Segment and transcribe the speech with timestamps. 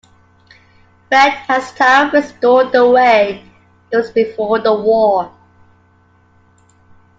[1.11, 3.47] Rhett has Tara restored the way
[3.91, 5.31] it was before the war.